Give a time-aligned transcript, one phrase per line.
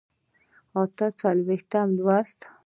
[0.79, 2.39] اته څلوېښتم لوست